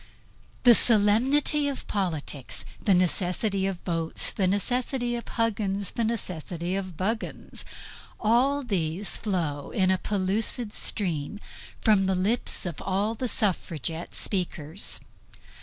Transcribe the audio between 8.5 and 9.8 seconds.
these flow